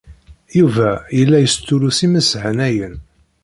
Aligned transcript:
Yuba 0.57 0.89
yella 1.17 1.37
yestullus 1.41 1.99
imeshanayen. 2.05 2.95